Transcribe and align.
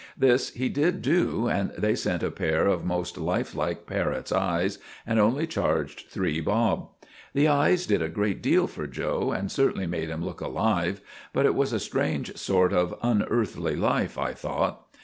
This 0.17 0.49
he 0.49 0.67
did 0.67 1.03
do, 1.03 1.45
and 1.47 1.73
they 1.77 1.93
sent 1.93 2.23
a 2.23 2.31
pair 2.31 2.65
of 2.65 2.83
most 2.83 3.19
lifelike 3.19 3.85
parrot's 3.85 4.31
eyes, 4.31 4.79
and 5.05 5.19
only 5.19 5.45
charged 5.45 6.05
three 6.09 6.39
bob. 6.41 6.87
The 7.35 7.47
eyes 7.47 7.85
did 7.85 8.01
a 8.01 8.09
great 8.09 8.41
deal 8.41 8.65
for 8.65 8.87
'Joe,' 8.87 9.31
and 9.31 9.51
certainly 9.51 9.85
made 9.85 10.09
him 10.09 10.25
look 10.25 10.41
alive. 10.41 11.01
But 11.33 11.45
it 11.45 11.53
was 11.53 11.71
a 11.71 11.79
strange 11.79 12.35
sort 12.35 12.73
of 12.73 12.95
unearthly 13.03 13.75
life, 13.75 14.17
I 14.17 14.33
thought. 14.33 14.87